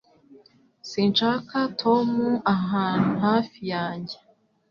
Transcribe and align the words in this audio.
Sinshaka 0.89 1.57
Tom 1.81 2.09
ahantu 2.55 3.11
hafi 3.25 3.59
yanjye 3.73 4.17